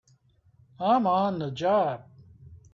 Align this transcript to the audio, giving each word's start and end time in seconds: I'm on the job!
I'm 0.79 1.05
on 1.05 1.37
the 1.37 1.51
job! 1.51 2.05